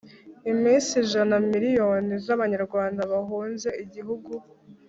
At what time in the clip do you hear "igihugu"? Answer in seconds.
3.83-4.31